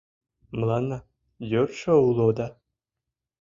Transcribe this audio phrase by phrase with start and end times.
[0.57, 0.99] Мыланна
[1.51, 2.47] йӧршӧ уло да